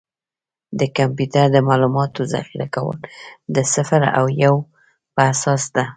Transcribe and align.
د 0.79 0.81
کمپیوټر 0.97 1.45
د 1.51 1.57
معلوماتو 1.67 2.21
ذخیره 2.33 2.67
کول 2.75 2.97
د 3.55 3.57
صفر 3.73 4.01
او 4.17 4.25
یو 4.43 4.55
په 5.13 5.21
اساس 5.33 5.63
ده. 5.75 5.83